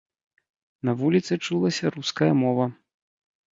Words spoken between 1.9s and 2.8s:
руская мова.